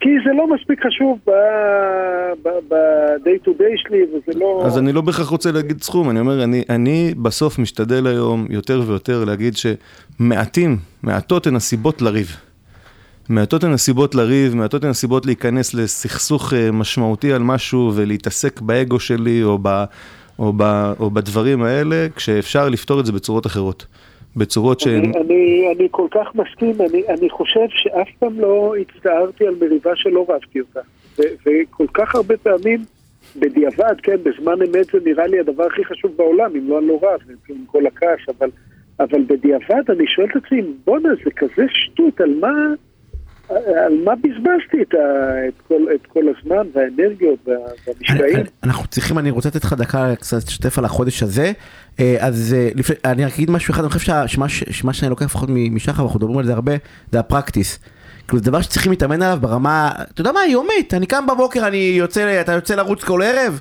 כי 0.00 0.08
זה 0.24 0.30
לא 0.36 0.54
מספיק 0.54 0.86
חשוב 0.86 1.18
ב-day 1.26 3.46
to 3.46 3.50
day 3.50 3.76
שלי, 3.76 4.02
וזה 4.02 4.38
לא... 4.38 4.62
אז 4.66 4.78
אני 4.78 4.92
לא 4.92 5.00
בהכרח 5.00 5.28
רוצה 5.28 5.52
להגיד 5.52 5.82
סכום, 5.82 6.10
אני 6.10 6.20
אומר, 6.20 6.44
אני, 6.44 6.64
אני 6.68 7.14
בסוף 7.22 7.58
משתדל 7.58 8.06
היום 8.06 8.46
יותר 8.50 8.82
ויותר 8.86 9.24
להגיד 9.24 9.54
שמעטים, 9.56 10.76
מעטות 11.02 11.46
הן 11.46 11.56
הסיבות 11.56 12.02
לריב. 12.02 12.45
מעטות 13.28 13.64
הן 13.64 13.72
הסיבות 13.72 14.14
לריב, 14.14 14.54
מעטות 14.54 14.84
הן 14.84 14.90
הסיבות 14.90 15.26
להיכנס 15.26 15.74
לסכסוך 15.74 16.52
אה, 16.54 16.72
משמעותי 16.72 17.32
על 17.32 17.42
משהו 17.42 17.92
ולהתעסק 17.94 18.60
באגו 18.60 19.00
שלי 19.00 19.42
או, 19.42 19.58
ב, 19.62 19.84
או, 20.38 20.52
ב, 20.56 20.62
או 21.00 21.10
בדברים 21.10 21.62
האלה, 21.62 22.06
כשאפשר 22.16 22.68
לפתור 22.68 23.00
את 23.00 23.06
זה 23.06 23.12
בצורות 23.12 23.46
אחרות. 23.46 23.86
בצורות 24.36 24.80
שהן... 24.80 25.04
אני, 25.04 25.12
אני, 25.20 25.72
אני 25.76 25.88
כל 25.90 26.06
כך 26.10 26.34
מסכים, 26.34 26.74
אני, 26.90 27.02
אני 27.08 27.30
חושב 27.30 27.66
שאף 27.70 28.08
פעם 28.18 28.40
לא 28.40 28.74
הצטערתי 28.80 29.46
על 29.46 29.54
מריבה 29.60 29.90
שלא 29.94 30.26
רבתי 30.28 30.60
אותה. 30.60 30.80
ו, 31.18 31.22
וכל 31.46 31.86
כך 31.94 32.14
הרבה 32.14 32.36
פעמים, 32.36 32.84
בדיעבד, 33.36 33.94
כן, 34.02 34.16
בזמן 34.22 34.62
אמת 34.62 34.86
זה 34.92 34.98
נראה 35.04 35.26
לי 35.26 35.40
הדבר 35.40 35.64
הכי 35.64 35.84
חשוב 35.84 36.12
בעולם, 36.16 36.50
אם 36.56 36.68
לא 36.68 36.78
אני 36.78 36.86
לא 36.86 37.00
רב, 37.02 37.20
עם 37.48 37.56
כל 37.66 37.86
הכעס, 37.86 38.20
אבל, 38.38 38.50
אבל 39.00 39.22
בדיעבד 39.26 39.90
אני 39.90 40.06
שואל 40.06 40.26
את 40.30 40.44
עצמי, 40.44 40.62
בואנה, 40.84 41.08
זה 41.24 41.30
כזה 41.30 41.64
שטות, 41.68 42.20
על 42.20 42.34
מה... 42.40 42.52
על 43.48 43.92
מה 44.04 44.12
בזבזתי 44.14 44.82
את, 44.82 44.94
ה, 44.94 45.48
את, 45.48 45.54
כל, 45.68 45.86
את 45.94 46.06
כל 46.06 46.24
הזמן 46.28 46.66
והאנרגיות 46.74 47.38
והמשקעים? 47.46 48.46
אנחנו 48.64 48.86
צריכים, 48.86 49.18
אני 49.18 49.30
רוצה 49.30 49.48
לתת 49.48 49.64
לך 49.64 49.72
דקה 49.72 50.14
קצת 50.16 50.42
לשתף 50.46 50.78
על 50.78 50.84
החודש 50.84 51.22
הזה. 51.22 51.52
אה, 52.00 52.16
אז 52.20 52.54
אה, 52.58 52.68
לפני, 52.74 52.96
אני 53.04 53.24
רק 53.24 53.32
אגיד 53.34 53.50
משהו 53.50 53.72
אחד, 53.72 53.82
אני 53.82 53.92
חושב 53.92 54.26
שמה, 54.26 54.48
שמה 54.48 54.92
שאני 54.92 55.10
לוקח 55.10 55.24
לפחות 55.24 55.48
משחר, 55.52 56.02
ואנחנו 56.02 56.18
מדברים 56.18 56.38
על 56.38 56.44
זה 56.44 56.52
הרבה, 56.52 56.72
זה 57.12 57.18
הפרקטיס. 57.18 57.78
כאילו 58.28 58.38
זה 58.38 58.44
דבר 58.50 58.60
שצריכים 58.60 58.92
להתאמן 58.92 59.22
עליו 59.22 59.38
ברמה, 59.40 59.90
אתה 60.12 60.20
יודע 60.20 60.32
מה, 60.32 60.40
יומית, 60.46 60.94
אני 60.94 61.06
קם 61.06 61.26
בבוקר, 61.26 61.66
אני 61.66 61.76
יוצא, 61.76 62.40
אתה 62.40 62.52
יוצא 62.52 62.74
לרוץ 62.74 63.04
כל 63.04 63.22
ערב? 63.22 63.60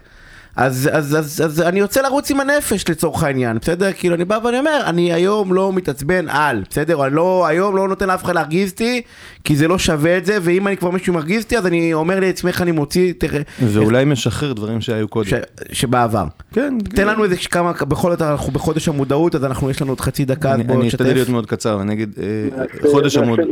אז, 0.55 0.89
אז, 0.93 1.15
אז, 1.15 1.41
אז 1.45 1.61
אני 1.61 1.79
יוצא 1.79 2.01
לרוץ 2.01 2.31
עם 2.31 2.39
הנפש 2.39 2.89
לצורך 2.89 3.23
העניין, 3.23 3.57
בסדר? 3.61 3.91
כאילו 3.91 4.15
אני 4.15 4.25
בא 4.25 4.39
ואני 4.43 4.59
אומר, 4.59 4.81
אני 4.85 5.13
היום 5.13 5.53
לא 5.53 5.73
מתעצבן 5.73 6.29
על, 6.29 6.63
בסדר? 6.69 7.05
אני 7.05 7.15
לא, 7.15 7.45
היום 7.47 7.75
לא 7.75 7.87
נותן 7.87 8.07
לאף 8.07 8.23
אחד 8.23 8.35
להרגיז 8.35 8.71
אותי, 8.71 9.01
כי 9.43 9.55
זה 9.55 9.67
לא 9.67 9.77
שווה 9.77 10.17
את 10.17 10.25
זה, 10.25 10.37
ואם 10.41 10.67
אני 10.67 10.77
כבר 10.77 10.91
מישהו 10.91 11.13
מרגיז 11.13 11.43
אותי, 11.43 11.57
אז 11.57 11.67
אני 11.67 11.93
אומר 11.93 12.19
לעצמי 12.19 12.51
איך 12.51 12.61
אני 12.61 12.71
מוציא... 12.71 13.13
תראה, 13.17 13.41
ואולי 13.61 13.99
איך... 13.99 14.07
משחרר 14.07 14.53
דברים 14.53 14.81
שהיו 14.81 15.07
קודם. 15.07 15.29
ש, 15.29 15.33
שבעבר. 15.71 16.25
כן. 16.53 16.77
תן 16.83 16.95
כן. 16.95 17.07
לנו 17.07 17.23
איזה 17.23 17.35
כמה, 17.35 17.71
בכל 17.71 18.11
זאת 18.11 18.21
אנחנו 18.21 18.51
בחודש 18.51 18.87
המודעות, 18.87 19.35
אז 19.35 19.45
אנחנו, 19.45 19.69
יש 19.69 19.81
לנו 19.81 19.91
עוד 19.91 20.01
חצי 20.01 20.25
דקה, 20.25 20.53
אני, 20.53 20.63
בוא 20.63 20.75
אני 20.75 20.87
אשתדל 20.87 21.13
להיות 21.13 21.29
מאוד 21.29 21.45
קצר, 21.45 21.81
אני 21.81 21.93
אגיד, 21.93 22.13
אה, 22.21 22.65
חודש 22.91 23.17
המודעות. 23.17 23.49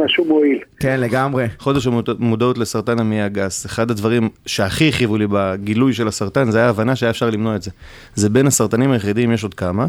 כן, 0.79 0.99
לגמרי. 0.99 1.47
חודש 1.59 1.87
המודעות 1.87 2.57
לסרטן 2.57 2.99
המעי 2.99 3.21
הגס, 3.21 3.65
אחד 3.65 3.91
הדברים 3.91 4.29
שהכי 4.45 4.89
הכאיבו 4.89 5.17
לי 5.17 5.27
בגילוי 5.29 5.93
של 5.93 6.07
הסרטן, 6.07 6.51
זה 6.51 6.57
היה 6.57 6.67
ההבנה 6.67 6.92
שהיה 6.95 7.09
אפשר 7.09 7.29
למנוע 7.29 7.55
את 7.55 7.61
זה. 7.61 7.71
זה 8.15 8.29
בין 8.29 8.47
הסרטנים 8.47 8.91
היחידים, 8.91 9.31
יש 9.31 9.43
עוד 9.43 9.53
כמה, 9.53 9.85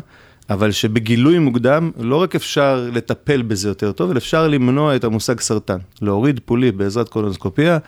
אבל 0.50 0.70
שבגילוי 0.70 1.38
מוקדם 1.38 1.90
לא 1.98 2.16
רק 2.16 2.34
אפשר 2.34 2.88
לטפל 2.92 3.42
בזה 3.42 3.68
יותר 3.68 3.92
טוב, 3.92 4.10
אלא 4.10 4.18
אפשר 4.18 4.48
למנוע 4.48 4.96
את 4.96 5.04
המושג 5.04 5.40
סרטן. 5.40 5.78
להוריד 6.02 6.40
פוליפ 6.44 6.74
בעזרת 6.74 7.08
קולונוסקופיה, 7.08 7.78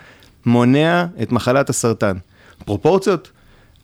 מונע 0.46 1.06
את 1.22 1.32
מחלת 1.32 1.70
הסרטן. 1.70 2.16
פרופורציות, 2.64 3.30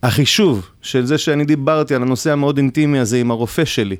החישוב 0.02 0.68
של 0.82 1.06
זה 1.06 1.18
שאני 1.18 1.44
דיברתי 1.44 1.94
על 1.94 2.02
הנושא 2.02 2.32
המאוד 2.32 2.56
אינטימי 2.56 2.98
הזה 2.98 3.16
עם 3.16 3.30
הרופא 3.30 3.64
שלי, 3.64 3.96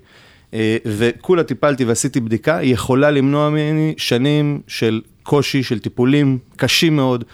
אה, 0.55 0.77
וכולה 0.87 1.45
טיפלתי 1.45 1.85
ועשיתי 1.85 2.21
בדיקה, 2.21 2.59
יכולה 2.63 3.11
למנוע 3.11 3.51
ממני 3.51 3.95
שנים 3.97 4.61
של 4.67 5.01
קושי, 5.23 5.63
של 5.63 5.79
טיפולים 5.79 6.39
קשים 6.57 6.97
מאוד. 6.97 7.25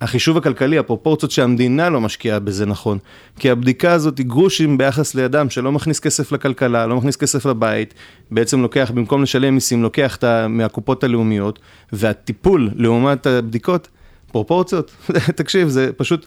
החישוב 0.00 0.36
הכלכלי, 0.36 0.78
הפרופורציות 0.78 1.30
שהמדינה 1.30 1.90
לא 1.90 2.00
משקיעה 2.00 2.38
בזה 2.38 2.66
נכון. 2.66 2.98
כי 3.38 3.50
הבדיקה 3.50 3.92
הזאת 3.92 4.18
היא 4.18 4.26
גרושים 4.26 4.78
ביחס 4.78 5.14
לאדם 5.14 5.50
שלא 5.50 5.72
מכניס 5.72 6.00
כסף 6.00 6.32
לכלכלה, 6.32 6.86
לא 6.86 6.96
מכניס 6.96 7.16
כסף 7.16 7.46
לבית, 7.46 7.94
בעצם 8.30 8.62
לוקח, 8.62 8.90
במקום 8.94 9.22
לשלם 9.22 9.54
מיסים, 9.54 9.82
לוקח 9.82 10.16
את 10.16 10.24
מהקופות 10.48 11.04
הלאומיות, 11.04 11.58
והטיפול 11.92 12.70
לעומת 12.74 13.26
הבדיקות, 13.26 13.88
פרופורציות, 14.32 14.90
תקשיב, 15.38 15.68
זה 15.68 15.90
פשוט, 15.96 16.26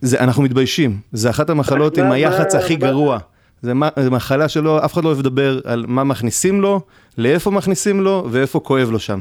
זה, 0.00 0.20
אנחנו 0.20 0.42
מתביישים. 0.42 1.00
זה 1.12 1.30
אחת 1.30 1.50
המחלות 1.50 1.98
עם 1.98 2.12
היח"צ 2.12 2.54
הכי 2.54 2.76
גרוע. 2.76 3.18
זה 3.62 4.10
מחלה 4.10 4.48
שלא, 4.48 4.84
אף 4.84 4.92
אחד 4.92 5.04
לא 5.04 5.08
אוהב 5.08 5.18
לדבר 5.18 5.60
על 5.64 5.84
מה 5.88 6.04
מכניסים 6.04 6.60
לו, 6.60 6.80
לאיפה 7.18 7.50
מכניסים 7.50 8.00
לו 8.00 8.28
ואיפה 8.30 8.60
כואב 8.60 8.90
לו 8.90 8.98
שם. 8.98 9.20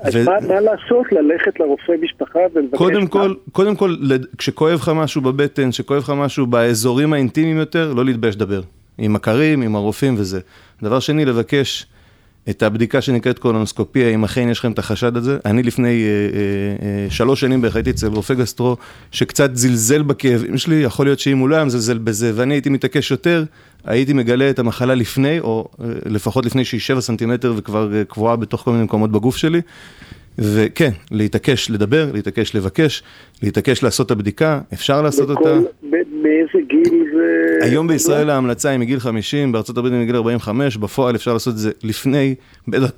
אז 0.00 0.16
ו... 0.16 0.24
מה, 0.24 0.32
מה 0.48 0.60
לעשות? 0.60 1.12
ללכת 1.12 1.60
לרופא 1.60 1.92
משפחה 2.02 2.38
ולבקש... 2.54 2.78
קודם 2.78 3.06
כל, 3.06 3.34
קודם 3.52 3.76
כל, 3.76 3.94
כשכואב 4.38 4.74
לך 4.74 4.88
משהו 4.88 5.22
בבטן, 5.22 5.70
כשכואב 5.70 5.98
לך 5.98 6.10
משהו 6.16 6.46
באזורים 6.46 7.12
האינטימיים 7.12 7.56
יותר, 7.56 7.92
לא 7.92 8.04
להתבייש 8.04 8.36
לדבר. 8.36 8.60
עם 8.98 9.12
מכרים, 9.12 9.62
עם 9.62 9.76
הרופאים 9.76 10.14
וזה. 10.18 10.40
דבר 10.82 11.00
שני, 11.00 11.24
לבקש 11.24 11.86
את 12.50 12.62
הבדיקה 12.62 13.00
שנקראת 13.00 13.38
קולונוסקופיה, 13.38 14.08
אם 14.08 14.24
אכן 14.24 14.48
יש 14.48 14.58
לכם 14.58 14.72
את 14.72 14.78
החשד 14.78 15.16
הזה. 15.16 15.38
אני 15.44 15.62
לפני 15.62 15.88
אה, 15.88 16.08
אה, 16.08 17.04
אה, 17.04 17.10
שלוש 17.10 17.40
שנים 17.40 17.60
בערך 17.60 17.76
הייתי 17.76 17.90
אצל 17.90 18.06
רופא 18.06 18.34
גסטרו, 18.34 18.76
שקצת 19.10 19.56
זלזל 19.56 20.02
בכאבים 20.02 20.58
שלי, 20.58 20.74
יכול 20.74 21.06
להיות 21.06 21.18
שאם 21.18 21.38
הוא 21.38 21.48
לא 21.48 21.56
היה 21.56 21.64
מזלזל 21.64 21.98
בזה, 21.98 22.32
ואני 22.34 22.54
הייתי 22.54 22.70
מתעקש 22.70 23.10
יותר, 23.10 23.44
הייתי 23.84 24.12
מגלה 24.12 24.50
את 24.50 24.58
המחלה 24.58 24.94
לפני, 24.94 25.40
או 25.40 25.68
אה, 25.80 25.86
לפחות 26.06 26.46
לפני 26.46 26.64
שהיא 26.64 26.80
7 26.80 27.00
סנטימטר 27.00 27.54
וכבר 27.56 27.94
אה, 27.94 28.04
קבועה 28.04 28.36
בתוך 28.36 28.60
כל 28.60 28.70
מיני 28.70 28.84
מקומות 28.84 29.12
בגוף 29.12 29.36
שלי. 29.36 29.60
וכן, 30.38 30.90
להתעקש 31.10 31.70
לדבר, 31.70 32.10
להתעקש 32.12 32.54
לבקש, 32.54 33.02
להתעקש 33.42 33.82
לעשות 33.82 34.06
את 34.06 34.10
הבדיקה, 34.10 34.60
אפשר 34.72 35.02
לעשות 35.02 35.28
בכל, 35.28 35.38
אותה. 35.38 35.68
מאיזה 35.82 36.58
גיל. 36.68 37.05
היום 37.62 37.86
בישראל 37.86 38.30
ההמלצה 38.30 38.68
היא 38.68 38.78
מגיל 38.78 39.00
50, 39.00 39.52
בארצות 39.52 39.78
הברית 39.78 39.92
היא 39.92 40.02
מגיל 40.02 40.16
45, 40.16 40.76
בפועל 40.76 41.16
אפשר 41.16 41.32
לעשות 41.32 41.54
את 41.54 41.58
זה 41.58 41.70
לפני, 41.82 42.34
בטח, 42.68 42.90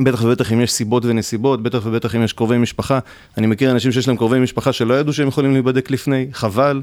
בטח 0.00 0.24
ובטח 0.24 0.52
אם 0.52 0.60
יש 0.60 0.72
סיבות 0.72 1.04
ונסיבות, 1.04 1.62
בטח 1.62 1.80
ובטח 1.84 2.14
אם 2.14 2.22
יש 2.22 2.32
קרובי 2.32 2.58
משפחה. 2.58 2.98
אני 3.38 3.46
מכיר 3.46 3.70
אנשים 3.70 3.92
שיש 3.92 4.08
להם 4.08 4.16
קרובי 4.16 4.38
משפחה 4.38 4.72
שלא 4.72 5.00
ידעו 5.00 5.12
שהם 5.12 5.28
יכולים 5.28 5.52
להיבדק 5.52 5.90
לפני, 5.90 6.28
חבל. 6.32 6.82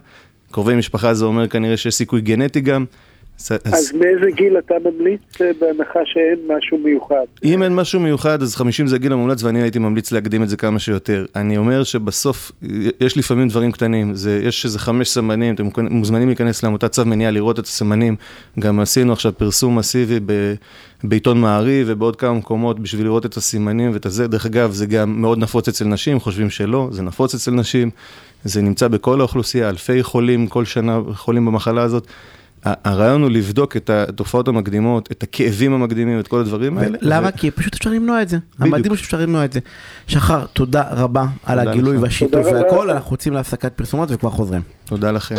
קרובי 0.51 0.75
משפחה 0.75 1.13
זה 1.13 1.25
אומר 1.25 1.47
כנראה 1.47 1.77
שיש 1.77 1.95
סיכוי 1.95 2.21
גנטי 2.21 2.61
גם. 2.61 2.85
אז 3.49 3.91
מאיזה 3.93 4.31
גיל 4.31 4.57
אתה 4.57 4.73
ממליץ 4.85 5.21
אה, 5.41 5.51
בהנחה 5.59 5.99
שאין 6.05 6.39
משהו 6.47 6.77
מיוחד? 6.77 7.25
אם 7.43 7.63
אין 7.63 7.75
משהו 7.75 7.99
מיוחד, 7.99 8.41
אז 8.41 8.55
50 8.55 8.87
זה 8.87 8.95
הגיל 8.95 9.13
המומלץ 9.13 9.43
ואני 9.43 9.61
הייתי 9.61 9.79
ממליץ 9.79 10.11
להקדים 10.11 10.43
את 10.43 10.49
זה 10.49 10.57
כמה 10.57 10.79
שיותר. 10.79 11.25
אני 11.35 11.57
אומר 11.57 11.83
שבסוף, 11.83 12.51
יש 13.01 13.17
לפעמים 13.17 13.47
דברים 13.47 13.71
קטנים, 13.71 14.15
זה, 14.15 14.39
יש 14.43 14.65
איזה 14.65 14.79
חמש 14.79 15.09
סמנים, 15.09 15.55
אתם 15.55 15.67
מוזמנים 15.77 16.27
להיכנס 16.27 16.63
לעמותת 16.63 16.91
צו 16.91 17.05
מניעה 17.05 17.31
לראות 17.31 17.59
את 17.59 17.65
הסמנים. 17.65 18.15
גם 18.59 18.79
עשינו 18.79 19.13
עכשיו 19.13 19.31
פרסום 19.37 19.75
מסיבי 19.75 20.19
ב, 20.25 20.53
בעיתון 21.03 21.41
מעריב 21.41 21.87
ובעוד 21.89 22.15
כמה 22.15 22.33
מקומות 22.33 22.79
בשביל 22.79 23.05
לראות 23.05 23.25
את 23.25 23.37
הסימנים 23.37 23.91
ואת 23.93 24.05
הזה. 24.05 24.27
דרך 24.27 24.45
אגב, 24.45 24.71
זה 24.71 24.85
גם 24.85 25.21
מאוד 25.21 25.37
נפוץ 25.37 25.67
אצל 25.67 25.85
נשים, 25.85 26.19
חושבים 26.19 26.49
שלא, 26.49 26.87
זה 26.91 27.03
נפוץ 27.03 27.35
אצל 27.35 27.51
נשים. 27.51 27.89
זה 28.43 28.61
נמצא 28.61 28.87
בכל 28.87 29.19
האוכלוסייה, 29.19 29.69
אלפי 29.69 30.03
חולים 30.03 30.47
כל 30.47 30.65
שנה 30.65 30.99
חולים 31.13 31.45
במחלה 31.45 31.81
הזאת. 31.83 32.07
הרעיון 32.65 33.21
הוא 33.21 33.29
לבדוק 33.31 33.77
את 33.77 33.89
התופעות 33.89 34.47
המקדימות, 34.47 35.11
את 35.11 35.23
הכאבים 35.23 35.73
המקדימים, 35.73 36.19
את 36.19 36.27
כל 36.27 36.39
הדברים 36.39 36.77
האלה. 36.77 36.97
למה? 37.01 37.31
כי 37.31 37.51
פשוט 37.51 37.73
אפשר 37.75 37.89
למנוע 37.89 38.21
את 38.21 38.29
זה. 38.29 38.37
המדהים 38.59 38.89
הוא 38.91 38.97
שאפשר 38.97 39.21
למנוע 39.21 39.45
את 39.45 39.53
זה. 39.53 39.59
שחר, 40.07 40.45
תודה 40.45 40.83
רבה 40.91 41.25
על 41.43 41.59
הגילוי 41.59 41.97
והשיתוף 41.97 42.45
והכל, 42.45 42.89
אנחנו 42.89 43.09
רוצים 43.09 43.33
להפסקת 43.33 43.73
פרסומות 43.73 44.09
וכבר 44.11 44.29
חוזרים. 44.29 44.61
תודה 44.85 45.11
לכם. 45.11 45.33